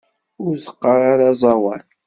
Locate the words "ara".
1.13-1.27